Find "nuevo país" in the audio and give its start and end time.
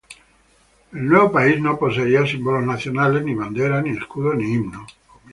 1.09-1.61